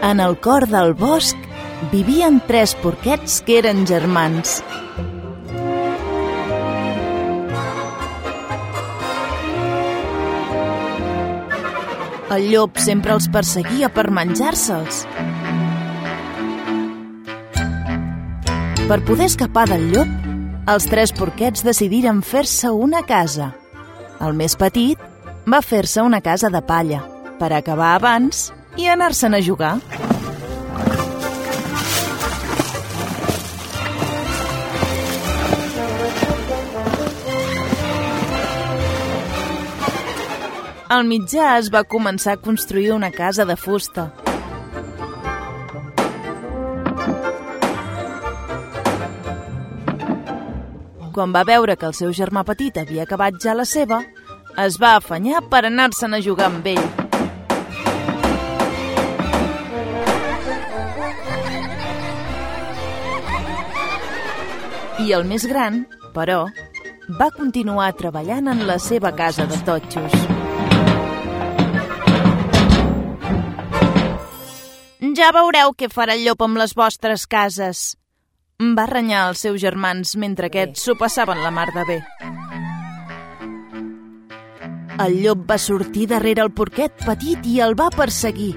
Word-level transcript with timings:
En 0.00 0.20
el 0.20 0.36
cor 0.38 0.68
del 0.70 0.94
bosc 0.94 1.36
vivien 1.90 2.38
tres 2.46 2.76
porquets 2.78 3.40
que 3.42 3.56
eren 3.58 3.82
germans. 3.86 4.60
El 12.30 12.46
llop 12.52 12.78
sempre 12.78 13.16
els 13.16 13.26
perseguia 13.32 13.88
per 13.90 14.06
menjar-se'ls. 14.14 15.02
Per 18.88 19.00
poder 19.08 19.26
escapar 19.26 19.66
del 19.72 19.88
llop, 19.90 20.12
els 20.70 20.86
tres 20.86 21.10
porquets 21.16 21.66
decidiren 21.66 22.22
fer-se 22.22 22.70
una 22.70 23.02
casa. 23.08 23.50
El 24.22 24.38
més 24.38 24.54
petit 24.60 25.02
va 25.48 25.58
fer-se 25.58 26.06
una 26.06 26.22
casa 26.22 26.52
de 26.54 26.62
palla 26.62 27.02
per 27.40 27.50
acabar 27.56 27.96
abans 27.96 28.52
i 28.78 28.86
anar-se'n 28.86 29.34
a 29.34 29.40
jugar. 29.42 29.76
Al 40.88 41.04
mitjà 41.04 41.58
es 41.58 41.68
va 41.74 41.82
començar 41.84 42.36
a 42.36 42.40
construir 42.40 42.94
una 42.94 43.10
casa 43.12 43.44
de 43.44 43.58
fusta. 43.60 44.06
Quan 51.12 51.34
va 51.34 51.42
veure 51.44 51.76
que 51.76 51.90
el 51.90 51.98
seu 51.98 52.14
germà 52.14 52.46
petit 52.46 52.78
havia 52.78 53.04
acabat 53.04 53.42
ja 53.42 53.58
la 53.58 53.66
seva, 53.66 54.00
es 54.64 54.78
va 54.80 54.94
afanyar 54.96 55.42
per 55.50 55.66
anar-se'n 55.66 56.14
a 56.14 56.22
jugar 56.24 56.48
amb 56.48 56.72
ell. 56.72 57.07
I 64.98 65.12
el 65.14 65.24
més 65.30 65.44
gran, 65.46 65.84
però, 66.14 66.48
va 67.20 67.30
continuar 67.30 67.92
treballant 67.96 68.50
en 68.50 68.66
la 68.66 68.78
seva 68.82 69.12
casa 69.16 69.46
de 69.46 69.58
totxos. 69.66 70.14
Ja 75.18 75.30
veureu 75.34 75.72
què 75.78 75.88
farà 75.90 76.14
el 76.18 76.24
llop 76.26 76.42
amb 76.46 76.58
les 76.60 76.74
vostres 76.78 77.26
cases. 77.30 77.96
Va 78.58 78.88
renyar 78.90 79.28
els 79.30 79.44
seus 79.46 79.60
germans 79.62 80.16
mentre 80.18 80.50
aquests 80.50 80.82
s'ho 80.82 80.96
passaven 80.98 81.42
la 81.42 81.52
mar 81.54 81.68
de 81.74 81.84
bé. 81.88 81.98
El 84.98 85.20
llop 85.22 85.46
va 85.46 85.60
sortir 85.62 86.08
darrere 86.10 86.42
el 86.42 86.50
porquet 86.50 87.06
petit 87.06 87.46
i 87.46 87.60
el 87.62 87.78
va 87.78 87.86
perseguir. 87.94 88.50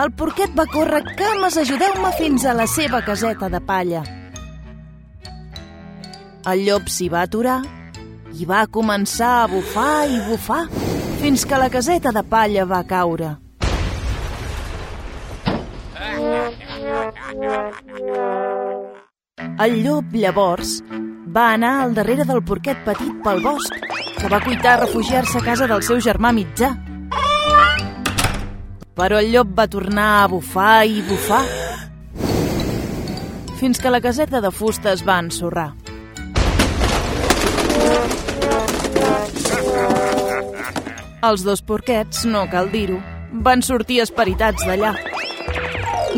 El 0.00 0.14
porquet 0.16 0.56
va 0.56 0.64
córrer 0.72 1.04
cames, 1.20 1.60
ajudeu-me 1.60 2.16
fins 2.16 2.48
a 2.48 2.56
la 2.56 2.66
seva 2.66 3.04
caseta 3.04 3.52
de 3.52 3.60
palla. 3.60 4.02
El 6.42 6.64
llop 6.66 6.88
s'hi 6.90 7.06
va 7.06 7.20
aturar 7.22 7.60
i 8.34 8.46
va 8.48 8.64
començar 8.66 9.30
a 9.44 9.48
bufar 9.50 10.08
i 10.10 10.16
bufar 10.26 10.64
fins 11.20 11.44
que 11.46 11.58
la 11.60 11.68
caseta 11.70 12.10
de 12.10 12.22
palla 12.26 12.64
va 12.66 12.80
caure. 12.82 13.28
El 19.62 19.76
llop, 19.84 20.16
llavors, 20.18 20.72
va 21.36 21.52
anar 21.52 21.76
al 21.84 21.94
darrere 21.94 22.26
del 22.26 22.42
porquet 22.42 22.80
petit 22.88 23.12
pel 23.22 23.38
bosc, 23.44 23.76
que 24.18 24.30
va 24.32 24.40
cuitar 24.42 24.80
refugiar-se 24.80 25.38
a 25.38 25.44
casa 25.46 25.68
del 25.70 25.84
seu 25.86 26.00
germà 26.02 26.32
mitjà. 26.34 26.72
Però 28.98 29.22
el 29.22 29.30
llop 29.30 29.54
va 29.54 29.68
tornar 29.70 30.08
a 30.24 30.26
bufar 30.34 30.82
i 30.90 31.06
bufar, 31.06 31.44
fins 33.62 33.78
que 33.78 33.94
la 33.94 34.02
caseta 34.02 34.42
de 34.42 34.50
fusta 34.50 34.90
es 34.90 35.06
va 35.06 35.20
ensorrar. 35.22 35.81
Els 41.22 41.44
dos 41.46 41.60
porquets, 41.62 42.24
no 42.26 42.40
cal 42.50 42.66
dir-ho, 42.72 42.96
van 43.46 43.60
sortir 43.62 44.00
esperitats 44.02 44.64
d'allà. 44.66 44.88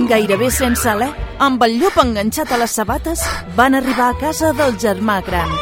Gairebé 0.09 0.47
sense 0.49 0.89
alè, 0.89 1.11
amb 1.45 1.61
el 1.67 1.75
llop 1.83 1.99
enganxat 2.01 2.55
a 2.55 2.59
les 2.63 2.73
sabates, 2.73 3.21
van 3.59 3.77
arribar 3.77 4.07
a 4.09 4.17
casa 4.17 4.55
del 4.57 4.79
germà 4.81 5.19
gran. 5.27 5.53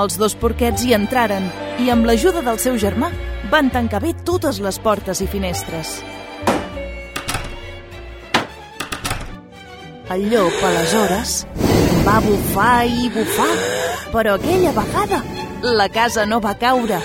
Els 0.00 0.16
dos 0.16 0.32
porquets 0.40 0.86
hi 0.86 0.96
entraren 0.96 1.50
i, 1.76 1.90
amb 1.92 2.08
l'ajuda 2.08 2.40
del 2.46 2.56
seu 2.64 2.78
germà, 2.80 3.10
van 3.52 3.68
tancar 3.68 4.00
bé 4.06 4.14
totes 4.24 4.62
les 4.64 4.80
portes 4.80 5.20
i 5.20 5.28
finestres. 5.28 5.98
El 10.16 10.24
llop, 10.32 10.64
aleshores, 10.64 11.36
va 12.08 12.16
bufar 12.24 12.88
i 12.88 13.12
bufar, 13.12 13.52
però 14.16 14.40
aquella 14.40 14.72
vegada 14.80 15.20
la 15.76 15.90
casa 15.92 16.24
no 16.24 16.40
va 16.40 16.56
caure. 16.56 17.04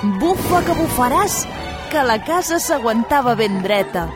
Bufa 0.00 0.62
que 0.64 0.72
bufaràs, 0.78 1.34
que 1.92 2.00
la 2.08 2.14
casa 2.24 2.56
s'aguantava 2.56 3.34
ben 3.36 3.58
dreta. 3.60 4.06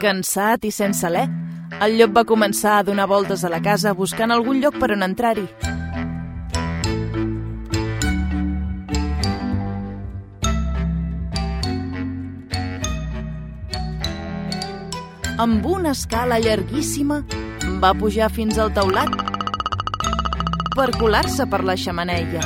Cansat 0.00 0.64
i 0.64 0.72
sense 0.72 1.04
alè, 1.04 1.26
el 1.84 1.98
llop 2.00 2.16
va 2.16 2.24
començar 2.24 2.78
a 2.78 2.88
donar 2.88 3.10
voltes 3.12 3.44
a 3.44 3.52
la 3.52 3.60
casa 3.60 3.92
buscant 3.92 4.32
algun 4.32 4.64
lloc 4.64 4.80
per 4.80 4.94
on 4.96 5.04
entrar-hi. 5.04 5.71
Amb 15.42 15.64
una 15.66 15.90
escala 15.90 16.36
llarguíssima, 16.38 17.16
va 17.82 17.88
pujar 17.98 18.28
fins 18.30 18.60
al 18.62 18.68
teulat 18.76 19.10
per 20.76 20.86
colar-se 21.00 21.48
per 21.50 21.64
la 21.66 21.74
xamaneia. 21.74 22.42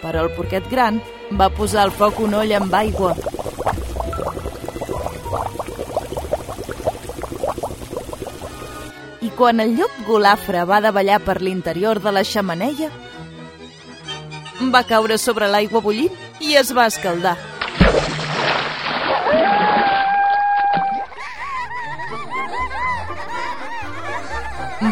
Però 0.00 0.24
el 0.24 0.32
porquet 0.38 0.72
gran 0.72 1.02
va 1.42 1.50
posar 1.52 1.82
al 1.84 1.92
foc 1.92 2.24
un 2.24 2.38
oll 2.40 2.56
amb 2.56 2.80
aigua. 2.80 3.12
I 9.20 9.32
quan 9.36 9.60
el 9.60 9.76
llop 9.76 10.04
golafre 10.08 10.64
va 10.64 10.80
davallar 10.88 11.20
per 11.26 11.42
l'interior 11.42 12.00
de 12.00 12.16
la 12.16 12.24
xamaneia, 12.24 12.88
va 14.72 14.88
caure 14.88 15.20
sobre 15.20 15.52
l'aigua 15.52 15.84
bullint 15.84 16.40
i 16.40 16.56
es 16.56 16.72
va 16.72 16.88
escaldar. 16.88 17.36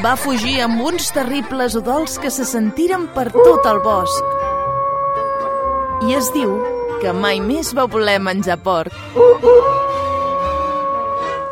Va 0.01 0.15
fugir 0.17 0.63
amb 0.65 0.81
uns 0.81 1.11
terribles 1.13 1.75
udols 1.77 2.15
que 2.23 2.31
se 2.33 2.47
sentiren 2.49 3.05
per 3.13 3.27
tot 3.35 3.67
el 3.69 3.81
bosc. 3.85 4.31
I 6.09 6.17
es 6.17 6.31
diu 6.33 6.55
que 7.03 7.13
mai 7.13 7.43
més 7.45 7.75
va 7.77 7.85
voler 7.91 8.17
menjar 8.23 8.57
porc. 8.65 8.97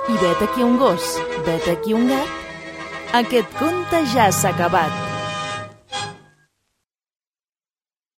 I 0.09 0.17
vet 0.25 0.43
aquí 0.49 0.65
un 0.65 0.81
gos, 0.81 1.13
vet 1.45 1.69
aquí 1.69 1.93
un 1.93 2.09
gat. 2.09 2.33
Aquest 3.21 3.55
conte 3.61 4.05
ja 4.15 4.31
s'ha 4.33 4.55
acabat. 4.55 5.10